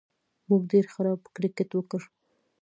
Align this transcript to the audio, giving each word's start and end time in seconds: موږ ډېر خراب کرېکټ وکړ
موږ 0.47 0.61
ډېر 0.71 0.85
خراب 0.93 1.21
کرېکټ 1.35 1.69
وکړ 1.75 2.01